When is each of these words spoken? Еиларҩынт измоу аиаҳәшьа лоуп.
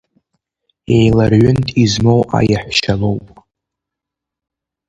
Еиларҩынт 0.97 1.67
измоу 1.83 2.21
аиаҳәшьа 2.37 2.93
лоуп. 2.99 3.25